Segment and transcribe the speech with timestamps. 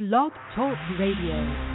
[0.00, 1.69] Blog Talk Radio.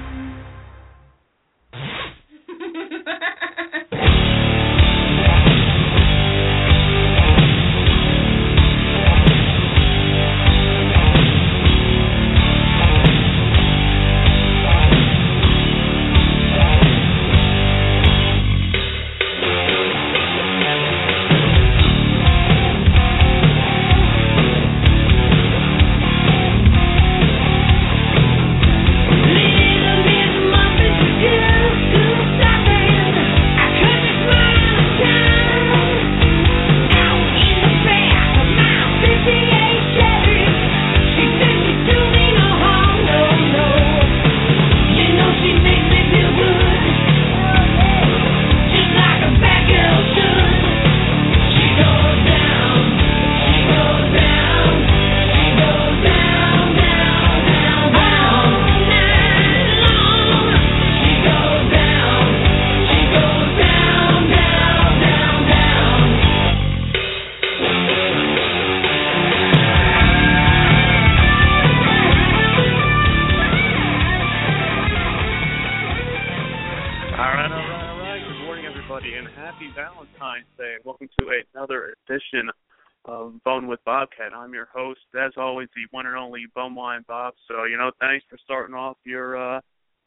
[84.34, 87.34] I'm your host, as always, the one and only Beaumont Bob.
[87.48, 89.62] So, you know, thanks for starting off your uh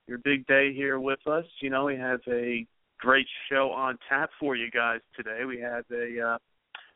[0.06, 1.44] your big day here with us.
[1.60, 2.66] You know, we have a
[2.98, 5.44] great show on tap for you guys today.
[5.44, 6.38] We have a uh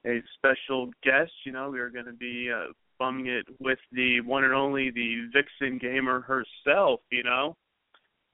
[0.05, 4.45] a special guest, you know, we are gonna be uh bumming it with the one
[4.45, 7.57] and only the Vixen gamer herself, you know.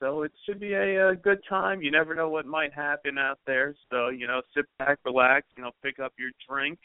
[0.01, 1.83] So it should be a, a good time.
[1.83, 3.75] You never know what might happen out there.
[3.91, 6.79] So, you know, sit back, relax, you know, pick up your drink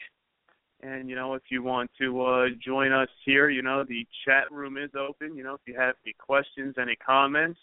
[0.84, 4.50] and you know, if you want to uh, join us here, you know, the chat
[4.50, 5.34] room is open.
[5.34, 7.60] You know, if you have any questions, any comments,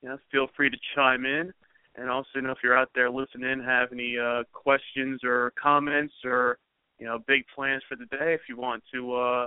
[0.00, 1.52] you know, feel free to chime in.
[1.96, 6.14] And also, you know, if you're out there listening, have any uh, questions or comments
[6.24, 6.58] or
[6.98, 9.46] you know, big plans for the day, if you want to uh,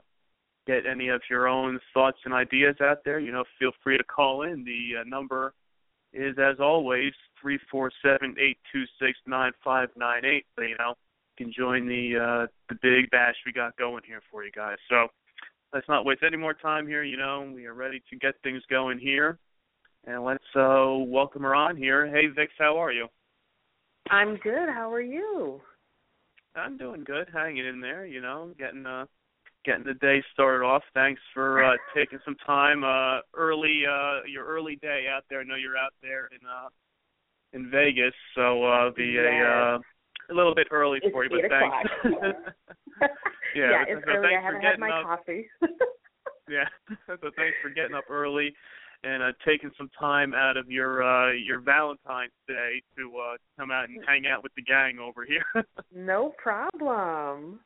[0.69, 4.03] get any of your own thoughts and ideas out there, you know, feel free to
[4.03, 4.63] call in.
[4.63, 5.53] The uh, number
[6.13, 10.45] is, as always, three four seven eight two six nine five nine eight.
[10.55, 10.93] So, you know
[11.37, 14.77] you can join the uh, the big bash we got going here for you guys.
[14.89, 15.07] So
[15.73, 17.03] let's not waste any more time here.
[17.03, 19.39] You know, we are ready to get things going here,
[20.05, 22.05] and let's uh, welcome her on here.
[22.07, 23.07] Hey, Vix, how are you?
[24.11, 24.69] I'm good.
[24.69, 25.61] How are you?
[26.55, 28.05] I'm doing good, hanging in there.
[28.05, 29.05] You know, getting uh
[29.65, 30.83] getting the day started off.
[30.93, 35.41] Thanks for uh taking some time uh early uh your early day out there.
[35.41, 36.69] I know you're out there in uh
[37.53, 39.25] in Vegas, so uh be yes.
[39.25, 39.79] a uh
[40.31, 41.89] a little bit early it's for you, but thanks.
[43.55, 44.35] yeah, yeah, it's so early.
[44.35, 45.05] I haven't had my up.
[45.05, 45.47] coffee.
[46.49, 46.65] yeah,
[47.07, 48.53] so thanks for getting up early
[49.03, 53.71] and uh, taking some time out of your uh your Valentine's Day to uh come
[53.71, 55.45] out and hang out with the gang over here.
[55.95, 57.59] no problem.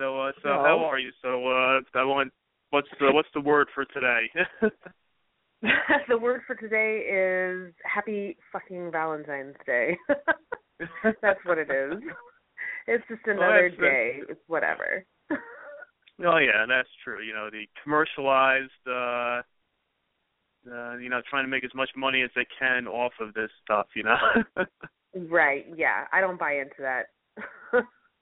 [0.00, 1.10] So uh so how are you?
[1.20, 2.32] So uh I want
[2.70, 4.30] what's the what's the word for today?
[6.08, 9.98] the word for today is happy fucking Valentine's Day.
[11.20, 12.00] That's what it is.
[12.86, 14.20] It's just another well, day.
[14.26, 15.04] It's whatever.
[15.30, 17.22] oh yeah, that's true.
[17.22, 19.42] You know, the commercialized uh
[20.72, 23.50] uh you know, trying to make as much money as they can off of this
[23.62, 24.16] stuff, you know.
[25.28, 26.06] right, yeah.
[26.10, 27.08] I don't buy into that.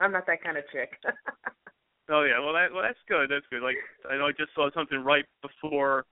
[0.01, 0.91] I'm not that kind of chick.
[2.11, 3.31] Oh yeah, well that well that's good.
[3.31, 3.63] That's good.
[3.63, 3.77] Like
[4.11, 6.05] I know I just saw something right before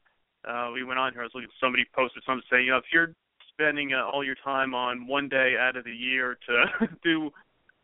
[0.46, 1.22] uh, we went on here.
[1.22, 1.50] I was looking.
[1.60, 3.12] Somebody posted something saying, you know, if you're
[3.52, 7.30] spending uh, all your time on one day out of the year to do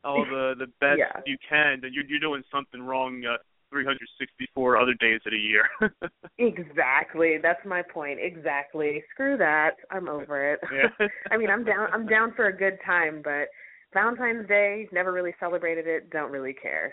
[0.05, 1.21] all the the best yeah.
[1.27, 3.23] you can, then you're you're doing something wrong.
[3.25, 3.39] Uh,
[3.71, 5.67] 364 other days of the year.
[6.39, 7.39] exactly.
[7.43, 8.19] That's my point.
[8.21, 9.03] Exactly.
[9.15, 9.77] Screw that.
[9.91, 10.61] I'm over it.
[10.71, 11.07] Yeah.
[11.31, 11.89] I mean, I'm down.
[11.91, 13.49] I'm down for a good time, but
[13.95, 16.11] Valentine's Day never really celebrated it.
[16.11, 16.93] Don't really care.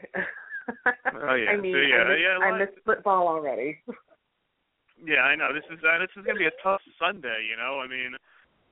[0.69, 1.51] Oh yeah.
[1.51, 3.79] I mean, so, yeah, I miss, yeah, I miss football already.
[5.05, 5.53] Yeah, I know.
[5.53, 7.47] This is uh, this is gonna be a tough Sunday.
[7.49, 8.11] You know, I mean,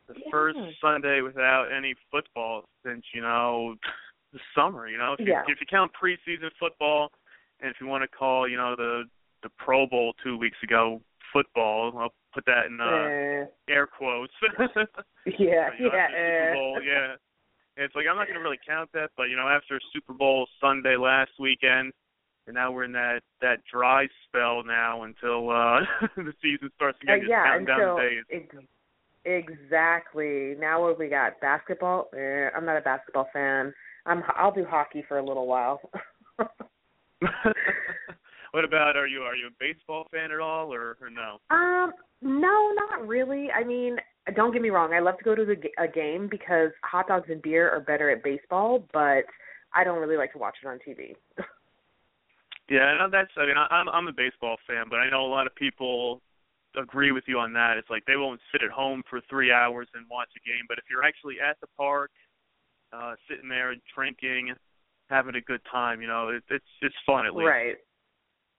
[0.09, 0.29] the yeah.
[0.29, 3.75] first Sunday without any football since you know
[4.33, 4.89] the summer.
[4.89, 5.43] You know, if you, yeah.
[5.47, 7.11] if you count preseason football,
[7.61, 9.03] and if you want to call, you know, the
[9.43, 11.01] the Pro Bowl two weeks ago
[11.31, 14.33] football, I'll put that in uh, air quotes.
[15.25, 17.15] yeah, you know, yeah, Super Bowl, yeah.
[17.77, 20.97] It's like I'm not gonna really count that, but you know, after Super Bowl Sunday
[20.97, 21.93] last weekend
[22.47, 25.81] and now we're in that that dry spell now until uh
[26.15, 27.21] the season starts again.
[27.23, 28.23] Uh, yeah, down until days.
[28.31, 28.65] Ex-
[29.25, 30.55] exactly.
[30.57, 31.39] Now what we got?
[31.41, 32.09] Basketball?
[32.17, 33.73] Eh, I'm not a basketball fan.
[34.05, 35.81] I'm I'll do hockey for a little while.
[38.51, 41.39] what about are you are you a baseball fan at all or or no?
[41.49, 43.49] Um, no, not really.
[43.51, 43.97] I mean,
[44.35, 44.93] don't get me wrong.
[44.93, 48.09] I love to go to the, a game because hot dogs and beer are better
[48.09, 49.23] at baseball, but
[49.73, 51.15] I don't really like to watch it on TV.
[52.69, 53.31] yeah, no, that's.
[53.37, 56.21] I mean, I, I'm I'm a baseball fan, but I know a lot of people
[56.75, 57.77] agree with you on that.
[57.77, 60.77] It's like they won't sit at home for three hours and watch a game, but
[60.77, 62.11] if you're actually at the park,
[62.93, 64.53] uh, sitting there drinking,
[65.09, 67.47] having a good time, you know, it, it's it's fun at least.
[67.47, 67.75] Right.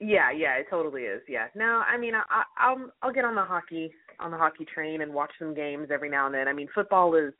[0.01, 1.23] Yeah, yeah, it totally is.
[1.29, 1.47] Yeah.
[1.55, 5.03] No, I mean, I, I I'll I'll get on the hockey on the hockey train
[5.03, 6.49] and watch some games every now and then.
[6.49, 7.33] I mean, football is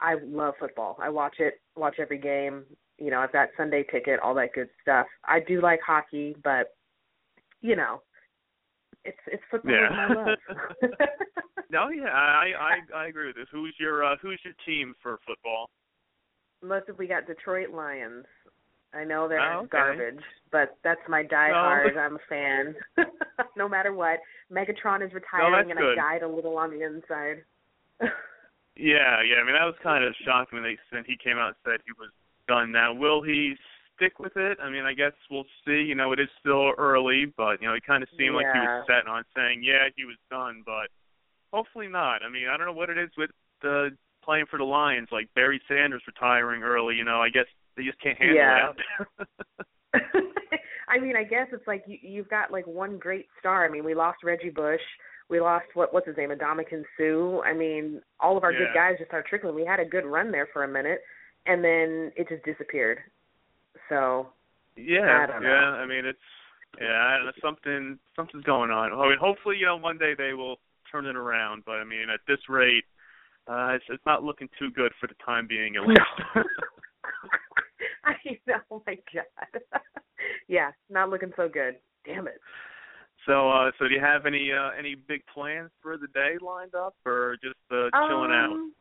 [0.00, 0.96] I love football.
[1.00, 2.64] I watch it, watch every game.
[2.98, 5.06] You know, I've got Sunday ticket, all that good stuff.
[5.24, 6.74] I do like hockey, but
[7.60, 8.02] you know,
[9.04, 9.88] it's it's football yeah.
[9.90, 10.38] I love.
[11.70, 13.48] no, yeah, I I I agree with this.
[13.52, 15.70] Who's your uh, who's your team for football?
[16.62, 18.24] Most of we got Detroit Lions.
[18.94, 19.68] I know they're oh, okay.
[19.70, 21.94] garbage, but that's my diehard.
[21.94, 22.00] No.
[22.00, 22.74] I'm a fan,
[23.56, 24.18] no matter what.
[24.52, 25.98] Megatron is retiring, no, and good.
[25.98, 27.44] I died a little on the inside.
[28.76, 29.40] yeah, yeah.
[29.40, 31.80] I mean, that was kind of shocking when they when he came out and said
[31.86, 32.10] he was
[32.48, 32.70] done.
[32.70, 33.54] Now, will he
[33.96, 34.58] stick with it?
[34.62, 35.82] I mean, I guess we'll see.
[35.82, 38.44] You know, it is still early, but you know, he kind of seemed yeah.
[38.44, 40.92] like he was set on saying, yeah, he was done, but
[41.52, 42.22] hopefully not.
[42.22, 43.30] I mean, I don't know what it is with
[43.62, 43.90] the
[44.24, 46.96] playing for the Lions, like Barry Sanders retiring early.
[46.96, 47.46] You know, I guess
[47.76, 48.72] they just can't handle yeah.
[49.18, 49.28] it.
[50.88, 53.66] I mean, I guess it's like you you've got like one great star.
[53.66, 54.80] I mean, we lost Reggie Bush.
[55.28, 57.40] We lost what what's his name, Ndamukong Suh.
[57.42, 58.58] I mean, all of our yeah.
[58.58, 59.54] good guys just started trickling.
[59.54, 61.00] We had a good run there for a minute,
[61.46, 62.98] and then it just disappeared.
[63.88, 64.28] So
[64.76, 65.48] yeah, I yeah.
[65.80, 66.18] I mean, it's
[66.80, 68.92] yeah, something something's going on.
[68.92, 70.56] I mean, hopefully, you know, one day they will
[70.90, 71.64] turn it around.
[71.64, 72.84] But I mean, at this rate,
[73.48, 76.00] uh, it's, it's not looking too good for the time being, at least.
[78.04, 78.14] I
[78.46, 79.62] know, oh my god.
[80.48, 81.76] yeah, not looking so good.
[82.04, 82.40] Damn it.
[83.26, 86.74] So, uh, so do you have any uh, any big plans for the day lined
[86.74, 88.72] up, or just uh, chilling um,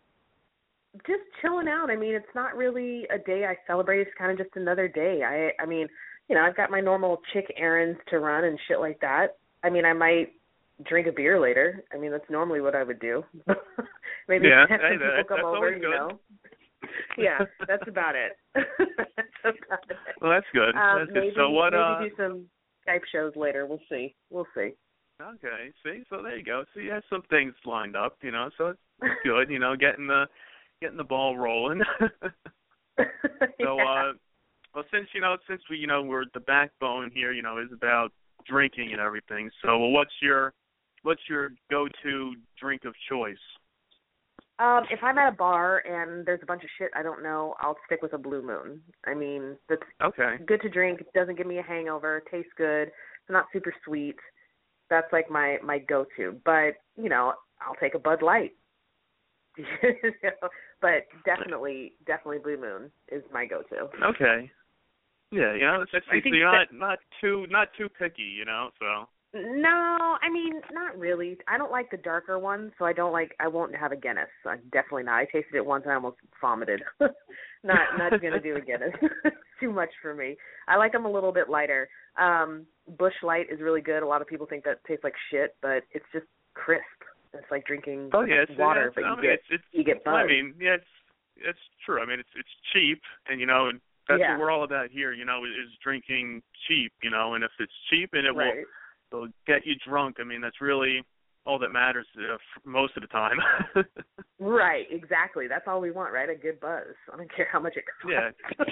[0.95, 1.03] out?
[1.07, 1.89] Just chilling out.
[1.91, 4.01] I mean, it's not really a day I celebrate.
[4.01, 5.21] It's kind of just another day.
[5.23, 5.87] I, I mean,
[6.27, 9.37] you know, I've got my normal chick errands to run and shit like that.
[9.63, 10.33] I mean, I might
[10.85, 11.83] drink a beer later.
[11.93, 13.23] I mean, that's normally what I would do.
[14.27, 15.81] Maybe yeah, have hey, some people come over, good.
[15.81, 16.19] you know.
[17.17, 18.33] yeah, that's about it.
[18.55, 19.97] that's about it.
[20.21, 20.75] Well, that's good.
[20.75, 21.35] Um, that's maybe, good.
[21.35, 21.73] So what?
[21.73, 22.45] Maybe uh, do some
[22.87, 23.65] Skype shows later.
[23.65, 24.15] We'll see.
[24.29, 24.71] We'll see.
[25.21, 25.71] Okay.
[25.83, 26.63] See, so there you go.
[26.73, 28.49] So you have some things lined up, you know.
[28.57, 28.79] So it's
[29.23, 30.25] good, you know, getting the
[30.81, 31.81] getting the ball rolling.
[31.99, 33.05] so,
[33.59, 33.65] yeah.
[33.67, 34.13] uh,
[34.73, 37.69] well, since you know, since we, you know, we're the backbone here, you know, is
[37.73, 38.11] about
[38.47, 39.49] drinking and everything.
[39.63, 40.53] So, well, what's your
[41.03, 43.35] what's your go-to drink of choice?
[44.61, 47.55] Um, if I'm at a bar and there's a bunch of shit I don't know,
[47.59, 48.81] I'll stick with a Blue Moon.
[49.05, 50.35] I mean, that's Okay.
[50.45, 51.01] good to drink.
[51.15, 52.21] Doesn't give me a hangover.
[52.29, 52.89] Tastes good.
[52.89, 54.17] It's not super sweet.
[54.89, 56.39] That's like my my go-to.
[56.45, 58.51] But you know, I'll take a Bud Light.
[59.57, 59.65] You
[60.23, 60.49] know,
[60.81, 63.89] but definitely, definitely Blue Moon is my go-to.
[64.05, 64.49] Okay.
[65.31, 68.23] Yeah, you know, it's, that's I so you're that- not not too not too picky,
[68.23, 68.69] you know.
[68.79, 71.37] So No, I mean not really.
[71.47, 73.33] I don't like the darker ones, so I don't like.
[73.39, 74.27] I won't have a Guinness.
[74.45, 75.15] I definitely not.
[75.19, 76.81] I tasted it once and I almost vomited.
[77.63, 78.93] not not gonna do a Guinness.
[79.59, 80.35] Too much for me.
[80.67, 81.87] I like them a little bit lighter.
[82.19, 82.65] Um
[82.97, 84.03] Busch Light is really good.
[84.03, 86.83] A lot of people think that tastes like shit, but it's just crisp.
[87.33, 89.63] It's like drinking oh yeah, it's, water, it's, but I you mean, get it's, it's,
[89.71, 90.91] you get I mean, yeah, it's
[91.37, 92.01] it's true.
[92.01, 94.31] I mean, it's it's cheap, and you know, and that's Yeah.
[94.33, 95.13] what we're all about here.
[95.13, 96.91] You know, is, is drinking cheap.
[97.01, 98.51] You know, and if it's cheap and it will
[99.11, 100.17] it'll get you drunk.
[100.19, 101.03] I mean, that's really
[101.45, 103.37] all that matters uh, most of the time.
[104.39, 105.47] Right, exactly.
[105.47, 106.27] That's all we want, right?
[106.27, 106.95] A good buzz.
[107.13, 108.37] I don't care how much it costs.
[108.59, 108.65] Yeah.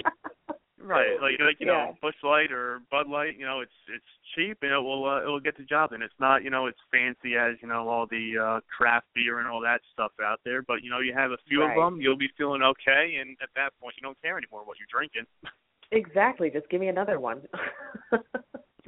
[0.84, 1.72] right, like like you Yeah.
[1.86, 3.38] know, Busch Light or Bud Light.
[3.38, 4.04] You know, it's it's
[4.34, 6.66] cheap and it will uh, it will get the job And It's not you know
[6.66, 10.40] it's fancy as you know all the uh craft beer and all that stuff out
[10.44, 10.62] there.
[10.62, 11.78] But you know, you have a few Right.
[11.78, 14.76] of them, you'll be feeling okay, and at that point, you don't care anymore what
[14.78, 15.26] you're drinking.
[15.92, 16.50] Exactly.
[16.50, 17.42] Just give me another one.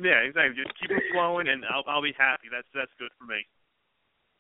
[0.01, 0.63] Yeah, exactly.
[0.63, 2.49] Just keep it flowing, and I'll I'll be happy.
[2.51, 3.45] That's that's good for me.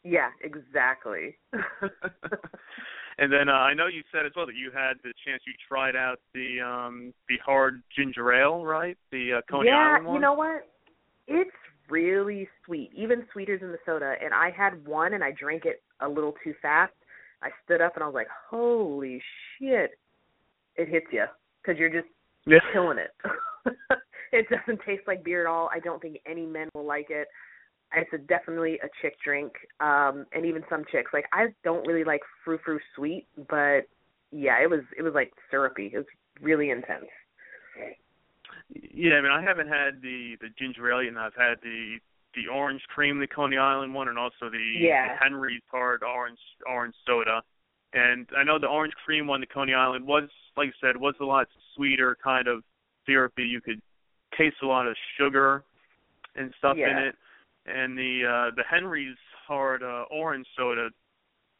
[0.04, 1.36] yeah, exactly.
[3.18, 5.52] and then uh, I know you said as well that you had the chance you
[5.68, 8.96] tried out the um the hard ginger ale, right?
[9.10, 10.14] The uh, Coney yeah, Island one.
[10.14, 10.68] Yeah, you know what?
[11.28, 11.50] It's
[11.90, 14.14] really sweet, even sweeter than the soda.
[14.22, 16.92] And I had one, and I drank it a little too fast.
[17.42, 19.22] I stood up, and I was like, "Holy
[19.58, 19.92] shit!"
[20.76, 21.24] It hits you
[21.60, 22.08] because you're just
[22.46, 22.58] yeah.
[22.72, 23.10] killing it.
[24.38, 25.68] it doesn't taste like beer at all.
[25.72, 27.28] I don't think any men will like it.
[27.94, 31.10] It's a, definitely a chick drink, um, and even some chicks.
[31.12, 33.82] Like I don't really like frou frou sweet, but
[34.30, 35.90] yeah, it was it was like syrupy.
[35.92, 36.06] It was
[36.40, 37.04] really intense.
[38.94, 41.98] Yeah, I mean, I haven't had the the ginger ale, and I've had the
[42.34, 45.12] the orange cream, the Coney Island one, and also the, yeah.
[45.12, 47.42] the Henry's hard orange orange soda.
[47.92, 51.14] And I know the orange cream one, the Coney Island, was like I said, was
[51.20, 51.46] a lot
[51.76, 52.62] sweeter, kind of
[53.04, 53.44] syrupy.
[53.44, 53.82] You could
[54.36, 55.64] taste a lot of sugar
[56.36, 56.90] and stuff yeah.
[56.90, 57.14] in it.
[57.66, 60.88] And the uh the Henry's hard uh, orange soda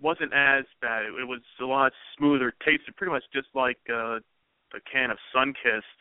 [0.00, 1.04] wasn't as bad.
[1.04, 2.48] It, it was a lot smoother.
[2.48, 4.18] It tasted pretty much just like uh,
[4.74, 5.96] a can of Sunkist,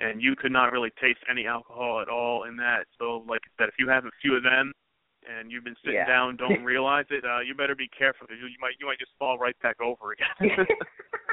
[0.00, 2.86] and you could not really taste any alcohol at all in that.
[2.98, 4.72] So, like I said, if you have a few of them
[5.28, 6.06] and you've been sitting yeah.
[6.06, 8.98] down, don't realize it, uh, you better be careful because you, you might you might
[8.98, 10.66] just fall right back over again.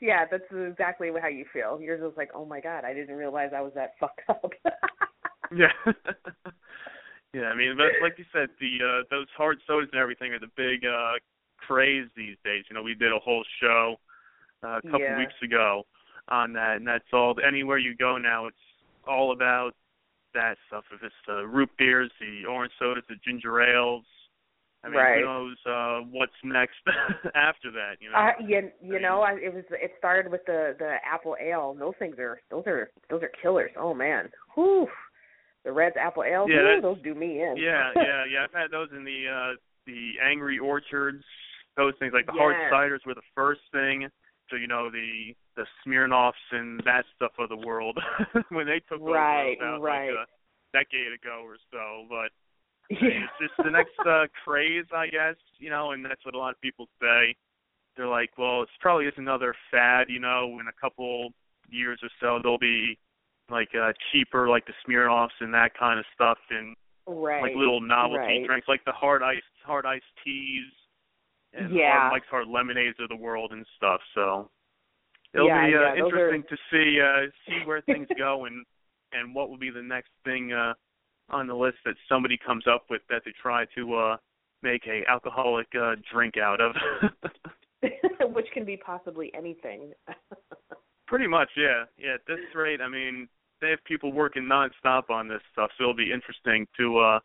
[0.00, 1.80] yeah, that's exactly how you feel.
[1.80, 4.50] Yours was like, oh my god, I didn't realize I was that fucked up.
[5.54, 5.72] yeah.
[7.34, 10.38] yeah, I mean, but like you said, the uh those hard sodas and everything are
[10.38, 11.12] the big uh
[11.58, 12.64] craze these days.
[12.68, 13.96] You know, we did a whole show
[14.64, 15.18] uh, a couple Yeah.
[15.18, 15.84] weeks ago
[16.28, 17.36] on that, and that's all.
[17.46, 18.56] Anywhere you go now, it's
[19.06, 19.72] all about
[20.34, 20.84] that stuff.
[20.92, 24.04] If it's the root beers, the orange sodas, the ginger ales.
[24.82, 25.18] I mean, Right.
[25.20, 26.76] who knows uh, what's next
[27.34, 27.96] after that?
[28.00, 28.16] You know.
[28.16, 31.76] Uh, you you mean- know, I, it was it started with the the apple ale.
[31.78, 33.70] Those things are those are those are killers.
[33.78, 34.88] Oh man, whew.
[35.64, 37.56] The Redd's apple ale, Yeah, that's- those do me in.
[37.58, 38.44] yeah, yeah, yeah.
[38.44, 39.56] I've had those in the uh
[39.86, 41.22] the Angry Orchards.
[41.76, 44.08] Those things like the hard ciders were the first thing.
[44.48, 47.98] So you know the the Smirnoffs and that stuff of the world
[48.48, 50.10] when they took Right, over about right.
[50.10, 52.06] like a decade ago or so.
[52.08, 52.32] But
[52.90, 52.98] yeah.
[53.24, 55.36] it's just the next uh, craze, I guess.
[55.58, 57.34] You know, and that's what a lot of people say.
[57.96, 60.06] They're like, well, it's probably just another fad.
[60.08, 61.30] You know, in a couple
[61.68, 62.98] years or so, they'll be
[63.50, 67.42] like uh cheaper, like the Smirnoffs and that kind of stuff, and right.
[67.42, 68.46] like little novelty right.
[68.46, 70.64] drinks, like the hard ice hard iced teas
[71.52, 71.98] and Yeah.
[71.98, 74.00] hard, Mike's hard lemonades of the world and stuff.
[74.14, 74.50] So
[75.34, 78.44] it'll Yeah, be uh, yeah, those are- interesting to see uh see where things go
[78.46, 78.64] and
[79.12, 80.74] and what will be the next thing uh
[81.30, 84.16] on the list that somebody comes up with that they try to uh
[84.62, 86.74] make a alcoholic uh drink out of.
[88.34, 89.92] Which can be possibly anything.
[91.06, 91.84] Pretty much, yeah.
[91.98, 93.26] Yeah, at this rate, I mean,
[93.60, 97.18] they have people working nonstop on this stuff, so it'll be interesting to uh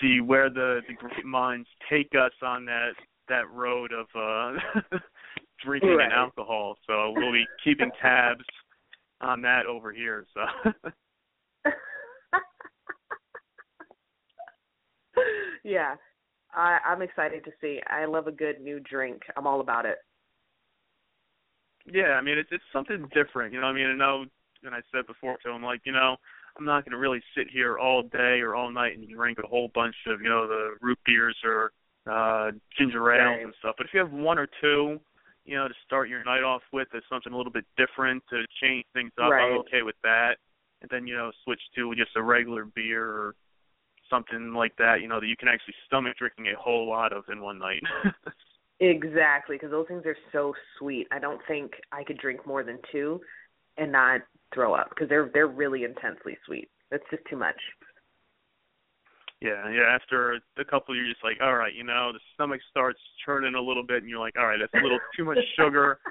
[0.00, 2.92] see where the the great minds take us on that
[3.28, 4.58] that road of uh
[5.64, 6.04] drinking Right.
[6.04, 6.76] and alcohol.
[6.86, 8.44] So we'll be keeping tabs
[9.20, 10.26] on that over here.
[10.34, 10.72] So
[15.70, 15.94] yeah.
[16.52, 17.80] I I'm excited to see.
[17.86, 19.22] I love a good new drink.
[19.36, 19.98] I'm all about it.
[21.92, 23.66] yeah, I mean it's it's something different, you know.
[23.66, 24.24] I mean, I know,
[24.64, 26.16] and I said before to him, like you know,
[26.58, 29.46] I'm not going to really sit here all day or all night and drink a
[29.46, 31.72] whole bunch of you know the root beers or
[32.10, 33.44] uh ginger ales Right.
[33.44, 33.74] and stuff.
[33.78, 34.98] But if you have one or two,
[35.44, 38.42] you know, to start your night off with, as something a little bit different to
[38.62, 39.52] change things up, Right.
[39.52, 40.36] I'm okay with that.
[40.82, 43.34] And then you know, switch to just a regular beer or
[44.10, 47.24] something like that, you know, that you can actually stomach drinking a whole lot of
[47.30, 47.82] in one night.
[48.80, 51.06] Exactly, because those things are so sweet.
[51.12, 53.20] I don't think I could drink more than two
[53.76, 54.22] and not
[54.54, 56.70] throw up because they're they're really intensely sweet.
[56.90, 57.60] That's just too much.
[59.42, 59.82] Yeah, yeah.
[59.82, 63.60] After a couple, you're just like, all right, you know, the stomach starts churning a
[63.60, 65.98] little bit, and you're like, all right, that's a little too much sugar.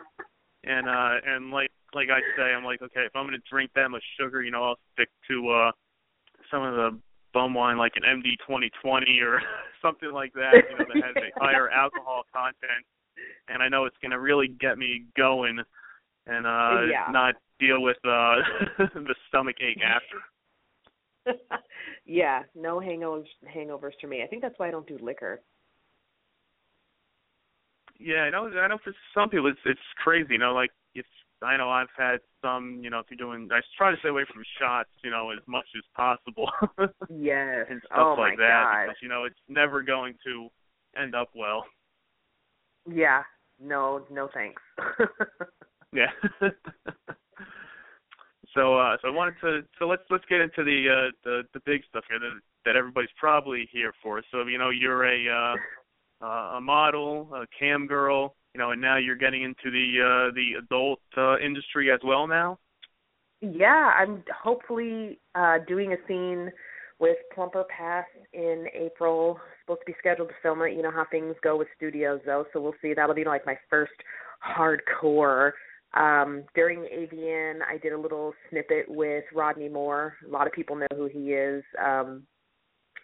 [0.65, 3.87] And uh, and like like I say, I'm like, okay, if I'm gonna drink that
[3.87, 5.71] much sugar, you know, I'll stick to uh
[6.51, 6.99] some of the
[7.33, 9.41] bum wine, like an MD 2020 or
[9.81, 12.85] something like that, you know, that has a higher alcohol content.
[13.49, 15.59] And I know it's gonna really get me going,
[16.27, 17.03] and uh Yeah.
[17.07, 18.37] not deal with uh
[18.93, 20.17] the stomach ache after.
[22.05, 24.23] yeah, no hangovers hangovers for me.
[24.23, 25.41] I think that's why I don't do liquor.
[27.99, 28.47] Yeah, I know.
[28.47, 30.33] I know for some people it's it's crazy.
[30.33, 31.05] You know, like if
[31.41, 32.79] I know I've had some.
[32.83, 34.89] You know, if you're doing, I try to stay away from shots.
[35.03, 36.49] You know, as much as possible
[37.09, 37.67] Yes.
[37.69, 38.83] and stuff oh my like that god.
[38.85, 40.49] because you know it's never going to
[40.99, 41.65] end up well.
[42.89, 43.23] Yeah.
[43.61, 44.61] No, no thanks.
[45.93, 46.11] Yeah.
[48.53, 51.59] so uh so I wanted to so let's let's get into the uh the the
[51.65, 54.21] big stuff here that that everybody's probably here for.
[54.31, 55.55] So you know you're a uh
[56.21, 60.33] uh, a model, a cam girl, you know, and now you're getting into the uh
[60.33, 62.57] the adult uh industry as well now.
[63.41, 66.51] yeah, I'm hopefully uh doing a scene
[66.99, 69.39] with Plumper Pass in April.
[69.63, 70.73] Supposed to be scheduled to film it.
[70.73, 72.93] You know how things go with studios though, so we'll see.
[72.93, 73.93] That'll be like my first
[74.45, 75.51] hardcore.
[75.93, 80.15] Um during AVN I did a little snippet with Rodney Moore.
[80.27, 81.63] A lot of people know who he is.
[81.83, 82.23] Um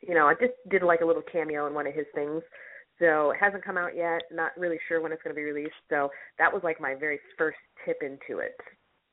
[0.07, 2.43] you know, I just did like a little cameo in one of his things.
[2.99, 4.23] So it hasn't come out yet.
[4.31, 5.75] Not really sure when it's going to be released.
[5.89, 6.09] So
[6.39, 8.55] that was like my very first tip into it.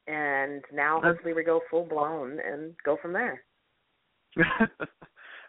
[0.06, 3.42] and now hopefully we go full blown and go from there.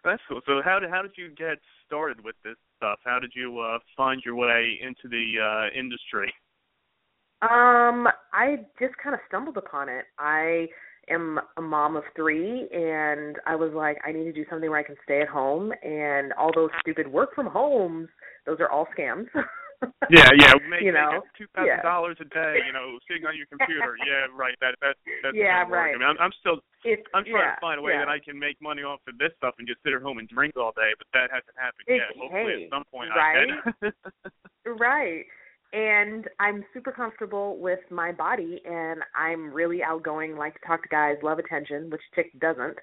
[0.04, 0.42] That's cool.
[0.46, 3.00] So how did how did you get started with this stuff?
[3.06, 6.34] How did you uh find your way into the uh industry?
[7.42, 10.06] Um, I just kind of stumbled upon it.
[10.18, 10.68] I
[11.10, 14.80] am a mom of three, and I was like, I need to do something where
[14.80, 15.74] I can stay at home.
[15.84, 18.08] And all those stupid work from homes,
[18.46, 19.28] those are all scams.
[20.10, 23.48] yeah, yeah, make, you know, two thousand dollars a day, you know, sitting on your
[23.48, 23.96] computer.
[24.08, 24.56] yeah, right.
[24.62, 25.96] That that that's yeah, right.
[25.96, 28.06] I mean, I'm, I'm still, it's, I'm trying yeah, to find a way yeah.
[28.06, 30.28] that I can make money off of this stuff and just sit at home and
[30.28, 32.12] drink all day, but that hasn't happened It- yet.
[32.16, 33.48] Hopefully, hey, at some point, right?
[33.48, 33.94] I can.
[34.66, 35.26] Right.
[35.74, 40.90] And I'm super comfortable with my body and I'm really outgoing, like to talk to
[40.90, 42.78] guys, love attention, which Chick doesn't.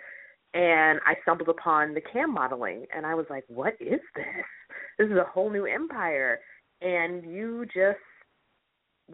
[0.54, 4.44] And I stumbled upon the cam modeling and I was like, What is this?
[5.00, 6.40] This is a whole new empire
[6.82, 7.98] and you just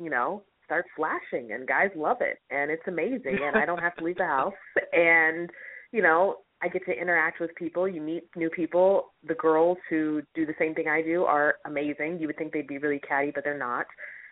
[0.03, 3.95] you know, start flashing and guys love it and it's amazing and I don't have
[3.99, 4.53] to leave the house
[4.93, 5.49] and
[5.93, 7.87] you know, I get to interact with people.
[7.87, 9.13] You meet new people.
[9.29, 12.19] The girls who do the same thing I do are amazing.
[12.19, 13.87] You would think they'd be really catty, but they're not.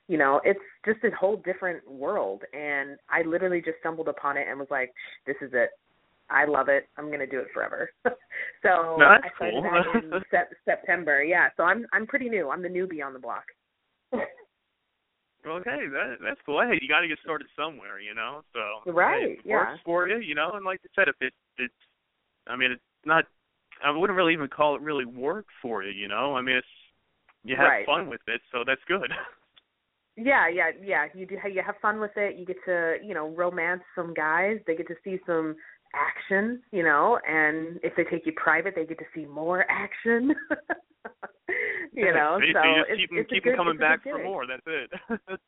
[0.08, 2.42] You know, it's just a whole different world.
[2.52, 4.90] And I literally just stumbled upon it and was like,
[5.26, 5.70] "This is it.
[6.34, 6.88] I love it.
[6.98, 9.62] I'm going to do it forever." so No, I started cool.
[9.62, 11.22] that in sep- September.
[11.22, 12.50] Yeah, so I'm I'm pretty new.
[12.50, 13.44] I'm the newbie on the block.
[15.46, 16.62] Okay, that that's cool.
[16.62, 18.42] Hey, you got to get started somewhere, you know.
[18.54, 19.56] So Right, hey, yeah.
[19.56, 20.52] works for you, you know.
[20.54, 21.74] And like I said, if it it's,
[22.46, 23.24] I mean, it's not.
[23.84, 26.34] I wouldn't really even call it really work for you, you know.
[26.34, 26.66] I mean, it's
[27.44, 27.84] you have Right.
[27.84, 29.10] fun with it, so that's good.
[30.16, 31.06] Yeah, yeah, yeah.
[31.12, 31.36] You do.
[31.52, 32.36] You have fun with it.
[32.36, 34.58] You get to, you know, romance some guys.
[34.64, 35.56] They get to see some
[35.94, 37.18] action, you know.
[37.26, 40.34] And if they take you private, they get to see more action.
[41.92, 44.02] you know, so you so it's, keep them, it's a keep good, them coming back
[44.02, 44.46] for more.
[44.46, 44.90] That's it.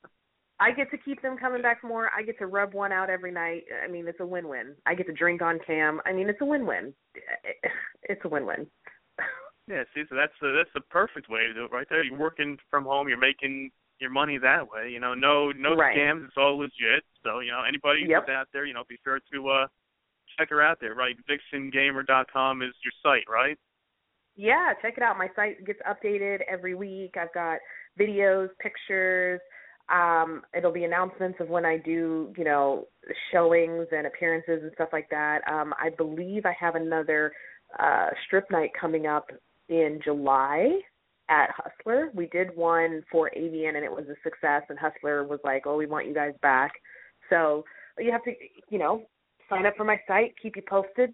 [0.59, 2.11] I get to keep them coming back for more.
[2.17, 3.65] I get to rub one out every night.
[3.85, 4.75] I mean, it's a win-win.
[4.87, 6.01] I get to drink on cam.
[6.07, 6.95] I mean, it's a win-win.
[8.09, 8.69] It's a win-win.
[9.67, 12.05] yeah, see, so that's the that's the perfect way to do it, right there.
[12.05, 13.09] You're working from home.
[13.09, 14.91] You're making your money that way.
[14.91, 15.97] You know, no no Right.
[15.97, 16.25] scams.
[16.25, 17.03] It's all legit.
[17.25, 18.29] So you know, anybody Yep.
[18.29, 19.67] out there, you know, be sure to uh
[20.39, 20.95] check her out there.
[20.95, 23.59] Right, VixenGamer.com is your site, right?
[24.37, 25.17] Yeah, check it out.
[25.17, 27.15] My site gets updated every week.
[27.21, 27.59] I've got
[27.99, 29.41] videos, pictures.
[29.89, 32.87] Um, it'll be announcements of when I do, you know,
[33.33, 35.41] showings and appearances and stuff like that.
[35.51, 37.33] Um, I believe I have another
[37.79, 39.31] uh, strip night coming up
[39.69, 40.81] in July
[41.29, 42.11] at Hustler.
[42.15, 44.63] We did one for AVN and it was a success.
[44.69, 46.73] And Hustler was like, "Oh, we want you guys back."
[47.31, 47.65] So
[47.99, 48.33] you have to,
[48.71, 49.03] you know,
[49.49, 51.13] sign up for my site, keep you posted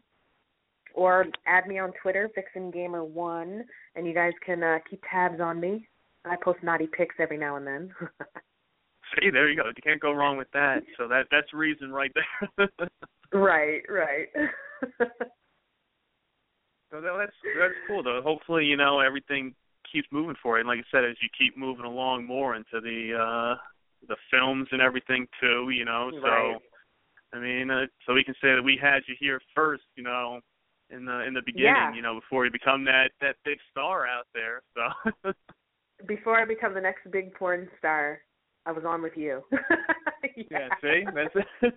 [0.95, 3.62] or add me on Twitter, VixenGamer1,
[3.97, 5.88] and you guys can uh, keep tabs on me.
[6.25, 7.95] I post naughty pics every now and then.
[9.21, 9.68] See, there you go.
[9.68, 10.83] You can't go wrong with that.
[10.97, 12.68] So that that's reason right there.
[13.33, 14.29] right, right.
[16.92, 18.21] So that- that's that's cool though.
[18.23, 19.55] Hopefully, you know, everything
[19.90, 20.61] keeps moving for you.
[20.61, 23.57] And like I said, as you keep moving along more into the uh
[24.09, 26.11] the films and everything too, you know.
[26.12, 26.59] So Right.
[27.33, 30.40] I mean, uh, so we can say that we had you here first, you know,
[30.90, 31.95] in the in the beginning, Yeah.
[31.95, 34.62] you know, before you become that that big star out there.
[34.75, 35.33] So
[36.07, 38.21] Before I become the next big porn star,
[38.66, 39.42] I was on with you.
[40.51, 41.47] yeah, see, that's it.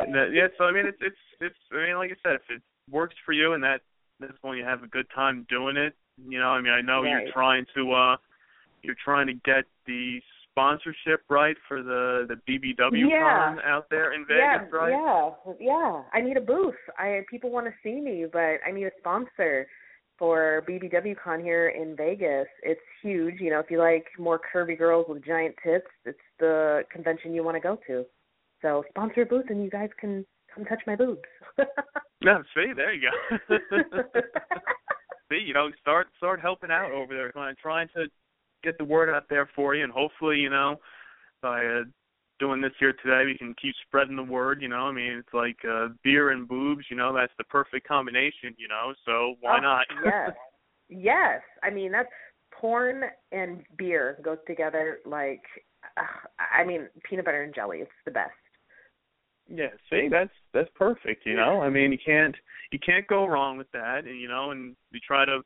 [0.00, 1.56] and that, yeah, so I mean, it's it's it's.
[1.72, 3.80] I mean, like I said, if it works for you and that
[4.20, 5.94] that's when you have a good time doing it,
[6.28, 6.48] you know.
[6.48, 7.22] I mean, I know Right.
[7.24, 8.16] you're trying to uh,
[8.82, 10.20] you're trying to get the
[10.52, 13.54] sponsorship right for the the BBW Yeah.
[13.56, 14.92] con out there in yeah, Vegas, right?
[14.92, 16.02] yeah, yeah.
[16.12, 16.76] I need a booth.
[16.98, 19.66] I people want to see me, but I need a sponsor
[20.18, 22.46] for BBW Con here in Vegas.
[22.62, 23.40] It's huge.
[23.40, 27.42] You know, if you like more curvy girls with giant tits, it's the convention you
[27.42, 28.04] want to go to.
[28.60, 31.22] So sponsor a booth, and you guys can come touch my boobs.
[32.22, 33.56] yeah, see, there you go.
[35.30, 38.06] see, you know, start start helping out over there, trying to
[38.62, 40.76] get the word out there for you, and hopefully, you know,
[41.40, 41.82] by uh,
[42.38, 44.62] doing this here today, we can keep spreading the word.
[44.62, 46.84] You know, I mean, it's like uh, beer and boobs.
[46.90, 48.54] You know, that's the perfect combination.
[48.58, 49.86] You know, so why Oh, not?
[50.04, 50.30] yes,
[50.88, 51.40] yes.
[51.62, 52.08] I mean, that's
[52.52, 55.42] porn and beer goes together like.
[55.96, 56.02] Uh,
[56.56, 57.78] I mean, peanut butter and jelly.
[57.78, 58.32] It's the best.
[59.48, 61.26] Yeah, see, that's that's perfect.
[61.26, 62.34] You know, I mean, you can't
[62.70, 64.04] you can't go wrong with that.
[64.06, 65.40] And you know, and we try to,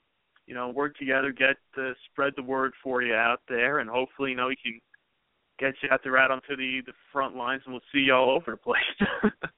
[0.46, 4.30] you know, work together, get uh, spread the word for you out there, and hopefully,
[4.30, 4.80] you know, we can
[5.58, 8.30] get you out there out onto the the front lines, and we'll see you all
[8.30, 9.32] over the place.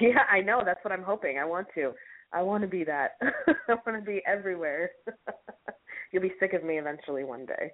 [0.00, 0.62] Yeah, I know.
[0.64, 1.38] That's what I'm hoping.
[1.38, 1.92] I want to.
[2.32, 3.12] I want to be that.
[3.22, 4.90] I want to be everywhere.
[6.12, 7.72] You'll be sick of me eventually one day.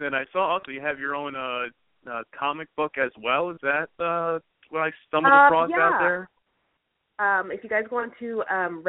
[0.00, 1.66] then I saw also you have your own uh,
[2.10, 3.50] uh comic book as well.
[3.50, 4.40] Is that uh
[4.70, 5.80] what I stumbled Uh, across yeah.
[5.80, 6.28] out there?
[7.18, 8.82] um, if you guys go on to um,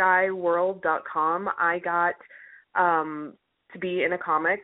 [0.00, 2.14] redskyworld.com, I got
[2.74, 3.34] um,
[3.72, 4.60] to be in a comic,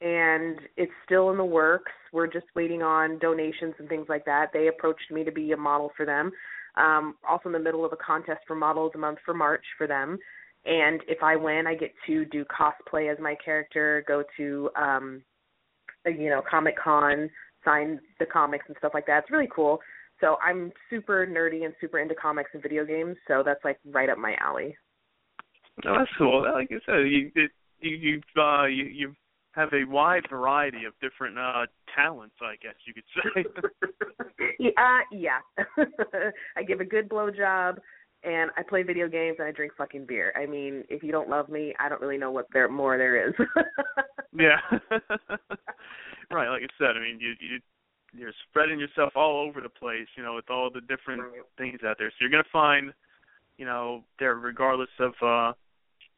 [0.00, 1.92] and it's still in the works.
[2.12, 4.50] We're just waiting on donations and things like that.
[4.52, 6.30] They approached me to be a model for them.
[6.76, 9.86] Um, also in the middle of a contest for models a month for March for
[9.86, 10.18] them.
[10.66, 15.22] And if I win, I get to do cosplay as my character, go to um,
[16.04, 17.30] you know Comic Con,
[17.64, 19.22] sign the comics and stuff like that.
[19.22, 19.78] It's really cool.
[20.20, 24.08] So I'm super nerdy and super into comics and video games, so that's like right
[24.08, 24.76] up my alley.
[25.84, 26.42] Oh, that's cool.
[26.42, 27.50] Like I said, you it,
[27.80, 29.14] you you uh you you
[29.52, 33.44] have a wide variety of different uh talents, I guess you could say.
[34.58, 35.40] yeah, uh, yeah.
[36.56, 37.76] I give a good blowjob,
[38.24, 40.32] and I play video games, and I drink fucking beer.
[40.34, 43.28] I mean, if you don't love me, I don't really know what there more there
[43.28, 43.34] is.
[44.38, 44.60] yeah.
[46.30, 47.60] right, like I said, I mean, you you
[48.18, 51.42] you're spreading yourself all over the place, you know, with all the different Right.
[51.58, 52.10] things out there.
[52.10, 52.92] So you're gonna find,
[53.58, 55.52] you know, there regardless of uh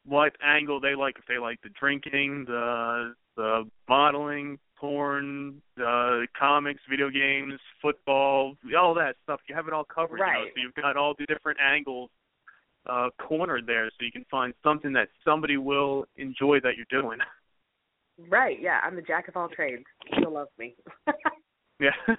[0.05, 6.81] what angle they like, if they like the drinking, the the modeling, porn, the comics,
[6.89, 9.41] video games, football, all that stuff.
[9.49, 10.19] You have it all covered.
[10.19, 10.33] You know?
[10.33, 10.53] Right.
[10.55, 12.11] So you've got all the different angles
[12.89, 17.19] uh cornered there so you can find something that somebody will enjoy that you're doing.
[18.29, 18.57] right?
[18.61, 19.85] Yeah, I'm the jack of all trades.
[20.17, 20.75] You'll love me.
[21.81, 21.91] Yeah.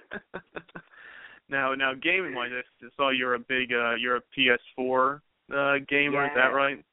[1.48, 5.20] now, now, gaming wise, I saw you're a big, uh, you're a PS4
[5.52, 6.26] uh, gamer.
[6.26, 6.84] Is that right?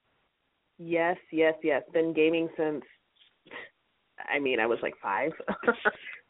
[0.77, 1.83] Yes, yes, yes.
[1.93, 2.83] Been gaming since
[4.29, 5.31] I mean, I was like 5.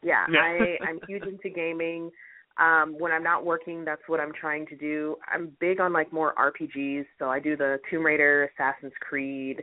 [0.02, 0.40] yeah, Yeah.
[0.40, 2.10] I I'm huge into gaming.
[2.58, 5.16] Um when I'm not working, that's what I'm trying to do.
[5.32, 9.62] I'm big on like more RPGs, so I do the Tomb Raider, Assassin's Creed.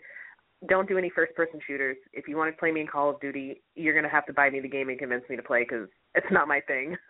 [0.67, 1.97] Don't do any first person shooters.
[2.13, 4.33] If you want to play me in Call of Duty, you're going to have to
[4.33, 6.97] buy me the game and convince me to play cuz it's not my thing.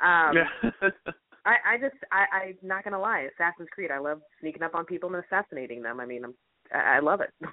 [0.00, 0.48] um yeah.
[1.46, 3.90] I, I just I, I'm not gonna lie, Assassin's Creed.
[3.90, 6.00] I love sneaking up on people and assassinating them.
[6.00, 6.34] I mean, I'm
[6.72, 7.30] I I love it.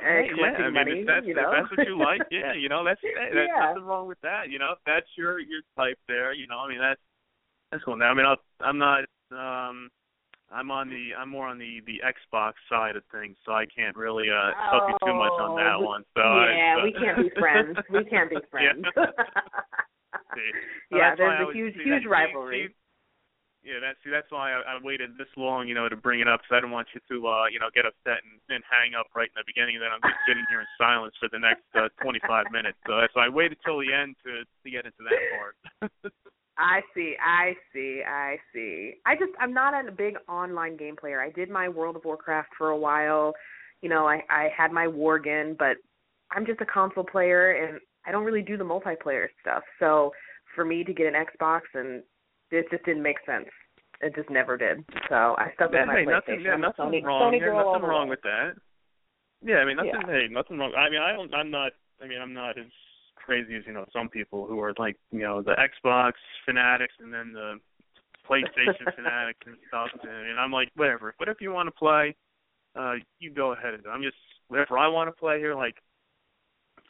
[0.00, 1.50] and yeah, collecting I mean, money, if that's, you know.
[1.50, 3.68] if that's what you like, yeah, you know, that's there's Yeah.
[3.68, 4.50] nothing wrong with that.
[4.50, 7.00] You know, if that's your your type there, you know, I mean, that's
[7.70, 7.96] that's cool.
[7.96, 9.88] Now, I mean, I'll, I'm not, um,
[10.52, 13.96] I'm on the, I'm more on the the Xbox side of things, so I can't
[13.96, 16.04] really uh help you too much on that one.
[16.14, 17.76] So I- yeah, so- we can't be friends.
[17.90, 18.84] We can't be friends.
[20.34, 20.50] See,
[20.90, 22.68] so yeah, I there's a huge, huge that- rivalry.
[22.70, 22.74] see,
[23.66, 26.28] yeah, that's see, that's why I, I waited this long, you know, to bring it
[26.28, 28.94] up, because I didn't want you to, uh, you know, get upset and, and hang
[28.94, 29.82] up right in the beginning.
[29.82, 32.78] Then I'm just sitting here in silence for the next uh, 25 minutes.
[32.86, 35.54] So why I waited till the end to to get into that part.
[36.58, 38.94] I see, I see, I see.
[39.04, 41.20] I just I'm not a big online game player.
[41.20, 43.34] I did my World of Warcraft for a while.
[43.82, 45.76] You know, I I had my Worgen, but
[46.30, 49.62] I'm just a console player and I don't really do the multiplayer stuff.
[49.78, 50.12] So
[50.54, 52.02] for me to get an Xbox and
[52.50, 53.48] it just didn't make sense.
[54.00, 54.84] It just never did.
[55.08, 56.12] So I stuck with my hey, PlayStation.
[56.12, 57.32] nothing, yeah, nothing Sony, wrong.
[57.32, 58.52] Sony nothing wrong with that.
[59.42, 59.92] Yeah, I mean, nothing.
[60.06, 60.12] Yeah.
[60.12, 60.72] Hey, nothing wrong.
[60.76, 61.32] I mean, I don't.
[61.34, 61.72] I'm not.
[62.02, 62.66] I mean, I'm not as
[63.26, 66.12] crazy as you know some people who are like you know the Xbox
[66.46, 67.58] fanatics and then the
[68.28, 69.88] PlayStation fanatics and stuff.
[70.02, 71.14] And and I'm like, whatever.
[71.18, 72.14] Whatever you want to play,
[72.78, 73.90] uh, you go ahead and do.
[73.90, 74.16] I'm just
[74.48, 75.76] whatever I want to play here, like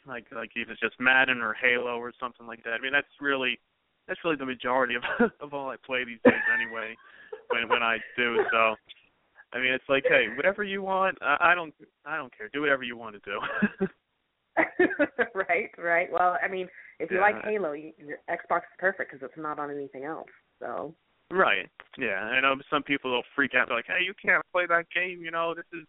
[0.07, 2.73] like like if it's just Madden or Halo or something like that.
[2.73, 3.59] I mean, that's really
[4.07, 5.03] that's really the majority of
[5.41, 6.95] of all I play these days anyway.
[7.49, 8.75] when when I do so.
[9.53, 11.17] I mean, it's like, hey, whatever you want.
[11.21, 11.73] I, I don't,
[12.05, 12.49] I don't care.
[12.51, 13.87] Do whatever you want to do.
[15.35, 16.11] right, right.
[16.11, 16.67] Well, I mean,
[16.99, 17.23] if you Yeah.
[17.23, 20.29] like Halo, you, your Xbox is perfect because it's not on anything else.
[20.59, 20.95] So
[21.29, 21.69] right.
[21.97, 22.21] Yeah.
[22.23, 23.67] I know some people will freak out.
[23.67, 25.21] They're like, hey, you can't play that game.
[25.21, 25.85] You know, this is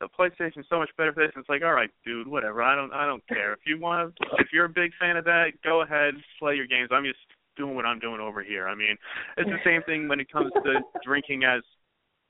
[0.00, 1.32] the PlayStation's so much better for this.
[1.36, 2.62] It's like, all right, dude, whatever.
[2.62, 3.52] I don't, I don't care.
[3.52, 6.66] If you want, to, if you're a big fan of that, go ahead, play your
[6.66, 6.90] games.
[6.92, 7.18] I'm just
[7.56, 8.68] doing what I'm doing over here.
[8.68, 8.96] I mean,
[9.38, 11.62] it's the same thing when it comes to drinking as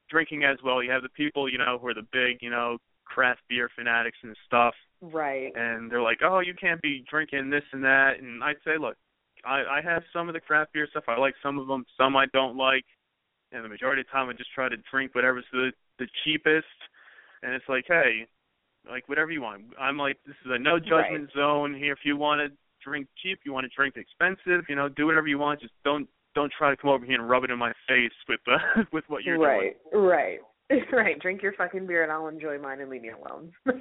[0.09, 0.81] drinking as well.
[0.83, 4.19] You have the people, you know, who are the big, you know, craft beer fanatics
[4.23, 4.75] and stuff.
[5.01, 8.79] Right, and they're like, "Oh, you can't be drinking this and that." And I'd say,
[8.79, 8.97] "Look,
[9.45, 11.05] I I have some of the craft beer stuff.
[11.09, 11.85] I like some of them.
[11.97, 12.85] Some I don't like.
[13.53, 16.67] And the majority of the time, I just try to drink whatever's the the cheapest.
[17.43, 18.27] And it's like, hey,
[18.91, 19.63] like whatever you want.
[19.79, 21.93] I'm like, this is a no judgment zone here.
[21.93, 25.27] If you want to drink cheap, you want to drink expensive, you know, do whatever
[25.27, 25.61] you want.
[25.61, 28.41] Just don't don't try to come over here and rub it in my face with
[28.47, 29.75] uh, with what you're doing.
[29.93, 30.39] right,
[30.71, 31.19] right, right.
[31.21, 33.53] Drink your fucking beer and I'll enjoy mine and leave me alone.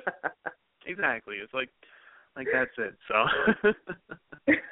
[0.85, 1.35] Exactly.
[1.41, 1.69] It's like
[2.35, 2.95] like that's it.
[3.07, 4.53] So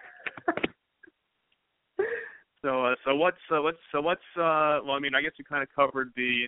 [2.63, 5.43] So uh, so what's uh, what's so what's uh well I mean I guess you
[5.43, 6.47] kind of covered the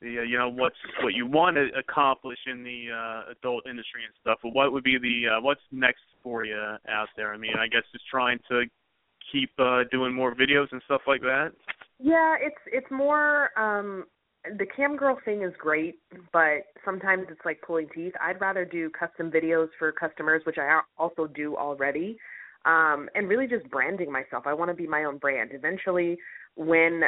[0.00, 4.00] the uh, you know what's what you want to accomplish in the uh, adult industry
[4.04, 4.38] and stuff.
[4.42, 6.56] But what would be the uh, what's next for you
[6.88, 7.34] out there?
[7.34, 8.64] I mean, I guess just trying to
[9.30, 11.52] keep uh, doing more videos and stuff like that.
[11.98, 14.06] Yeah, it's it's more um
[14.44, 15.96] the cam girl thing is great,
[16.32, 18.12] but sometimes it's like pulling teeth.
[18.20, 22.16] I'd rather do custom videos for customers, which I also do already,
[22.64, 24.44] um, and really just branding myself.
[24.46, 25.50] I want to be my own brand.
[25.52, 26.18] Eventually,
[26.56, 27.02] when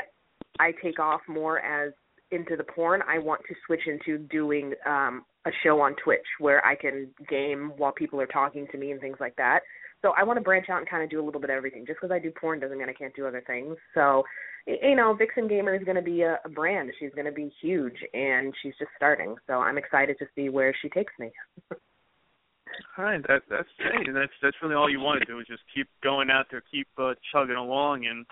[0.60, 1.92] I take off more as
[2.30, 6.64] into the porn, I want to switch into doing um, a show on Twitch where
[6.64, 9.60] I can game while people are talking to me and things like that.
[10.02, 11.86] So I want to branch out and kind of do a little bit of everything.
[11.86, 13.76] Just because I do porn doesn't mean I can't do other things.
[13.94, 14.22] So,
[14.66, 16.90] you know, Vixen Gamer is going to be a, a brand.
[16.98, 19.36] She's going to be huge, and she's just starting.
[19.46, 21.30] So I'm excited to see where she takes me.
[21.70, 25.46] all right, that that's great, and that's that's really all you want to do is
[25.46, 28.26] just keep going out there, keep uh, chugging along, and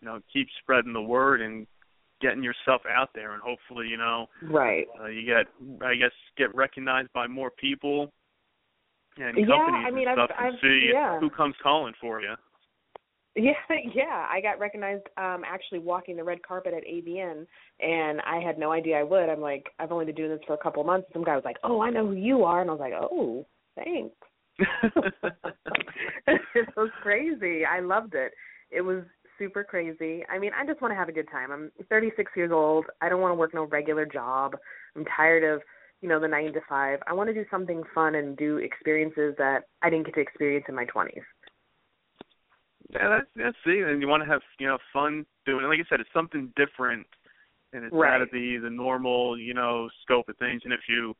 [0.00, 1.66] you know, keep spreading the word and
[2.20, 5.46] getting yourself out there, and hopefully, you know, right, uh, you get
[5.84, 8.12] I guess get recognized by more people
[9.18, 11.20] and yeah, companies I mean, and stuff I've, and I've, see yeah.
[11.20, 12.34] who comes calling for you.
[13.38, 13.52] Yeah,
[13.94, 14.26] yeah.
[14.30, 17.46] I got recognized um actually walking the red carpet at AVN
[17.80, 19.28] and I had no idea I would.
[19.28, 21.08] I'm like, I've only been doing this for a couple of months.
[21.12, 23.44] Some guy was like, Oh, I know who you are and I was like, Oh,
[23.74, 24.16] thanks.
[26.26, 27.66] it was crazy.
[27.66, 28.32] I loved it.
[28.70, 29.02] It was
[29.38, 30.24] super crazy.
[30.30, 31.50] I mean, I just want to have a good time.
[31.52, 32.86] I'm 36 years old.
[33.00, 34.56] I don't want to work no regular job.
[34.94, 35.62] I'm tired of
[36.02, 37.00] you know the nine to five.
[37.06, 40.66] I want to do something fun and do experiences that I didn't get to experience
[40.68, 41.22] in my twenties.
[42.90, 45.68] Yeah, that's that's see, and you want to have you know fun doing it.
[45.68, 47.06] Like I said, it's something different,
[47.72, 48.14] and it's right.
[48.14, 50.62] out of the the normal you know scope of things.
[50.64, 51.14] And if you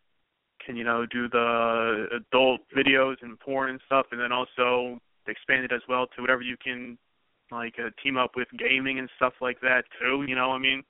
[0.64, 5.64] can you know do the adult videos and porn and stuff, and then also expand
[5.64, 6.96] it as well to whatever you can
[7.50, 10.24] like uh, team up with gaming and stuff like that too.
[10.26, 10.82] You know, I mean,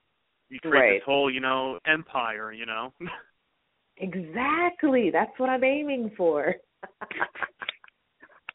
[0.48, 0.92] you create right.
[0.98, 2.52] this whole you know empire.
[2.52, 2.92] You know.
[3.98, 5.10] Exactly.
[5.10, 6.54] That's what I'm aiming for.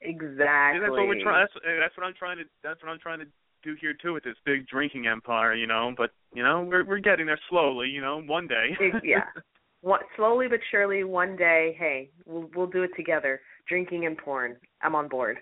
[0.02, 0.46] exactly.
[0.46, 1.48] Yeah, that's what we're trying.
[1.48, 2.44] That's, that's what I'm trying to.
[2.64, 3.26] That's what I'm trying to
[3.64, 5.56] do here too with this big drinking empire.
[5.56, 7.88] You know, but you know we're we're getting there slowly.
[7.88, 8.70] You know, one day.
[9.04, 9.26] yeah.
[9.84, 13.42] One, slowly but surely, one day, hey, we'll we'll do it together.
[13.68, 14.58] Drinking and porn.
[14.84, 15.40] I'm on board.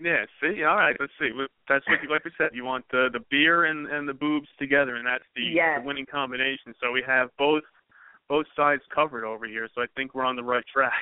[0.00, 0.24] Yeah.
[0.40, 0.64] See.
[0.64, 0.96] All right.
[0.98, 1.30] Let's see.
[1.68, 2.50] That's what you like we said.
[2.52, 5.80] You want the the beer and and the boobs together, and that's the, yes.
[5.80, 6.74] the winning combination.
[6.80, 7.62] So we have both
[8.28, 10.92] both sides covered over here, so I think we're on the right track.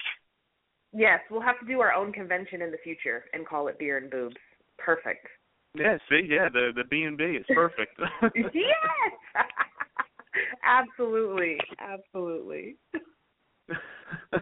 [0.93, 3.97] Yes, we'll have to do our own convention in the future and call it beer
[3.97, 4.37] and boobs.
[4.79, 5.27] Perfect.
[5.75, 7.99] Yeah, see, yeah, the the B and B is perfect.
[8.35, 8.75] yes.
[10.65, 12.77] absolutely, absolutely.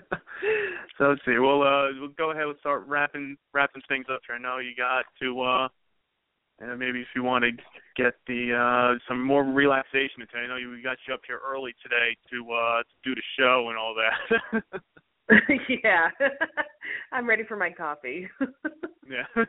[0.98, 1.38] so let's see.
[1.38, 4.36] We'll uh we'll go ahead and start wrapping wrapping things up here.
[4.36, 5.68] I know you got to uh
[6.60, 7.50] and maybe if you want to
[7.96, 10.44] get the uh some more relaxation today.
[10.44, 13.22] I know you we got you up here early today to uh to do the
[13.38, 14.62] show and all that.
[15.84, 16.08] yeah.
[17.12, 18.28] I'm ready for my coffee.
[19.08, 19.44] yeah.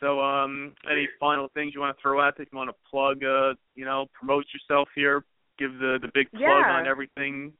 [0.00, 3.24] so um any final things you want to throw out that you want to plug
[3.24, 5.24] uh you know, promote yourself here,
[5.58, 6.78] give the the big plug yeah.
[6.78, 7.52] on everything.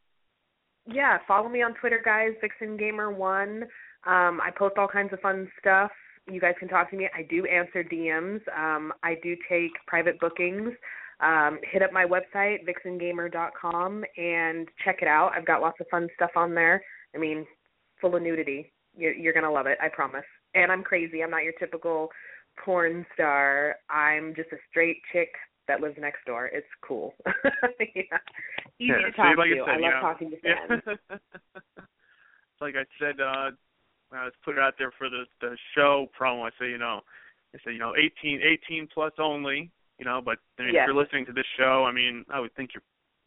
[0.86, 3.62] Yeah, follow me on Twitter guys, Vixen Gamer 1.
[4.06, 5.90] Um I post all kinds of fun stuff
[6.30, 7.08] you guys can talk to me.
[7.14, 8.40] I do answer DMs.
[8.56, 10.72] Um, I do take private bookings.
[11.20, 15.32] Um, hit up my website, vixengamer.com, and check it out.
[15.36, 16.82] I've got lots of fun stuff on there.
[17.14, 17.46] I mean,
[18.00, 18.72] full of nudity.
[18.96, 20.24] You're, you're to love it, I promise.
[20.54, 21.22] And I'm crazy.
[21.22, 22.08] I'm not your typical
[22.64, 23.76] porn star.
[23.90, 25.28] I'm just a straight chick
[25.68, 26.46] that lives next door.
[26.46, 27.14] It's cool.
[27.27, 28.03] yeah.
[28.79, 29.62] Easy yeah, to talk like to.
[29.62, 30.83] I, said, I love know, talking to fans.
[30.87, 31.16] Yeah.
[32.61, 33.50] like I said, uh
[34.11, 36.79] when I was put it out there for the the show promo, I say, you
[36.79, 37.00] know,
[37.55, 40.85] I say, you know, 18, 18 plus only, you know, but I mean, yes.
[40.85, 42.83] if you're listening to this show, I mean, I would think you're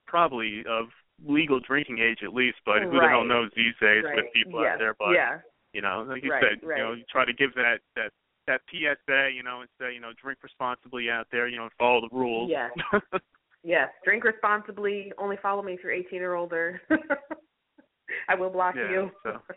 [0.06, 0.88] probably of
[1.26, 3.08] legal drinking age at least, but who right.
[3.08, 4.16] the hell knows these days right.
[4.16, 4.96] with people out there?
[4.98, 5.40] But yeah.
[5.74, 6.44] you know, like you right.
[6.44, 8.12] said, you know, you try to give that that
[8.48, 11.72] that PSA, you know, and say, you know, drink responsibly out there, you know, and
[11.78, 12.50] follow the rules.
[12.52, 12.72] Yes.
[13.64, 13.90] yes.
[14.04, 15.12] Drink responsibly.
[15.18, 16.82] Only follow me if you're 18 or older.
[18.30, 19.12] I will block yeah, you.
[19.24, 19.38] So.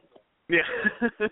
[0.51, 0.67] Yeah.
[0.99, 1.29] so,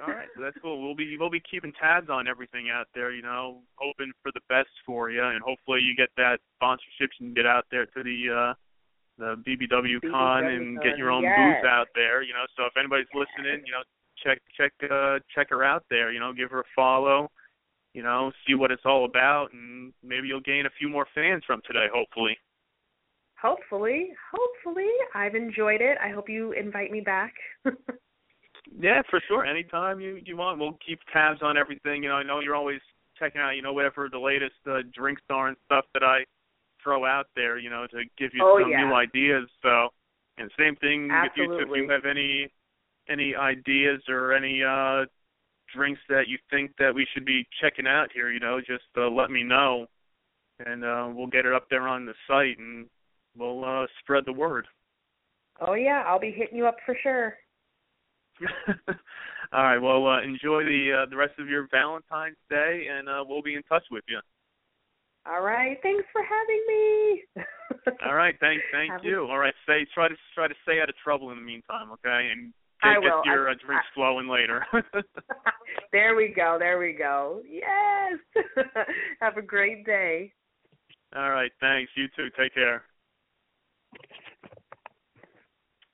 [0.00, 0.80] all right, so that's cool.
[0.80, 4.40] We'll be we'll be keeping tabs on everything out there, you know, hoping for the
[4.48, 8.16] best for you, and hopefully you get that sponsorship and get out there to the
[8.32, 8.54] uh
[9.18, 11.36] the BBW Con and get your own yes.
[11.36, 12.46] booth out there, you know.
[12.56, 13.84] So if anybody's listening, you know,
[14.24, 17.30] check check uh check her out there, you know, give her a follow,
[17.92, 21.42] you know, see what it's all about, and maybe you'll gain a few more fans
[21.46, 22.36] from today, hopefully.
[23.40, 24.90] Hopefully, hopefully.
[25.14, 25.98] I've enjoyed it.
[26.02, 27.34] I hope you invite me back.
[28.80, 29.44] yeah, for sure.
[29.44, 32.02] Anytime you you want, we'll keep tabs on everything.
[32.02, 32.80] You know, I know you're always
[33.18, 36.24] checking out, you know, whatever the latest uh, drinks are and stuff that I
[36.82, 38.86] throw out there, you know, to give you oh, some yeah.
[38.86, 39.48] new ideas.
[39.62, 39.88] So,
[40.38, 41.56] and same thing Absolutely.
[41.56, 41.74] with you.
[41.74, 42.50] If you have any
[43.08, 45.04] any ideas or any uh
[45.74, 49.08] drinks that you think that we should be checking out here, you know, just uh,
[49.08, 49.86] let me know,
[50.64, 52.86] and uh, we'll get it up there on the site, and
[53.36, 54.66] we'll uh, spread the word.
[55.60, 57.34] Oh yeah, I'll be hitting you up for sure.
[59.52, 59.78] All right.
[59.78, 63.54] Well, uh, enjoy the uh, the rest of your Valentine's Day, and uh, we'll be
[63.54, 64.18] in touch with you.
[65.26, 65.78] All right.
[65.82, 67.44] Thanks for having me.
[68.06, 68.34] All right.
[68.40, 69.26] Thank thank Have you.
[69.30, 69.54] All right.
[69.62, 72.30] Stay try to try to stay out of trouble in the meantime, okay?
[72.32, 72.52] And
[72.84, 73.22] I will.
[73.24, 74.64] get your I- uh, drinks flowing later.
[75.92, 76.56] there we go.
[76.58, 77.42] There we go.
[77.48, 78.18] Yes.
[79.20, 80.32] Have a great day.
[81.16, 81.50] All right.
[81.60, 81.90] Thanks.
[81.96, 82.28] You too.
[82.38, 82.82] Take care.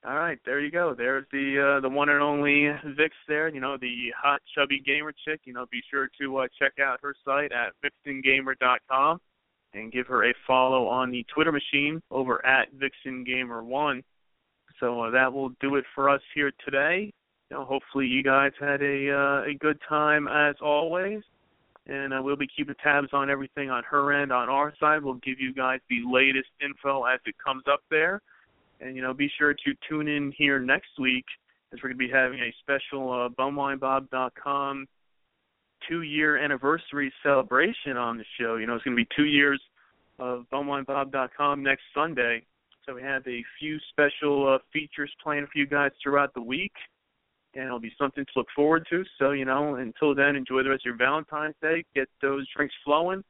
[0.06, 0.94] All right, there you go.
[0.96, 3.48] There's the uh, the one and only Vix there.
[3.50, 5.42] You know, the hot chubby gamer chick.
[5.44, 9.20] You know, be sure to uh, check out her site at vixengamer.com
[9.74, 14.02] and give her a follow on the Twitter machine over at vixengamer1.
[14.80, 17.12] So uh, that will do it for us here today.
[17.50, 21.22] You know, hopefully you guys had a uh, a good time as always.
[21.86, 24.32] And uh, we'll be keeping tabs on everything on her end.
[24.32, 28.20] On our side, we'll give you guys the latest info as it comes up there.
[28.80, 31.24] And you know, be sure to tune in here next week
[31.72, 34.86] as we're going to be having a special uh, bumwinebob.com
[35.88, 38.56] two-year anniversary celebration on the show.
[38.56, 39.60] You know, it's going to be two years
[40.18, 42.44] of bumwinebob.com next Sunday.
[42.90, 46.72] So we have a few special uh, features planned for you guys throughout the week,
[47.54, 49.04] and it'll be something to look forward to.
[49.16, 51.84] So you know, until then, enjoy the rest of your Valentine's Day.
[51.94, 53.22] Get those drinks flowing,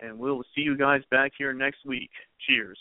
[0.00, 2.10] and we'll see you guys back here next week.
[2.46, 2.78] Cheers.